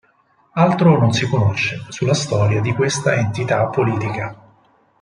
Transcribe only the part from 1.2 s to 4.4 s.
conosce sulla storia di questa entità politica.